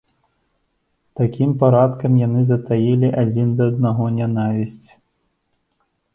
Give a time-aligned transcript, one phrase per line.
[1.19, 4.87] Такім парадкам яны затаілі адзін да аднаго нянавісць.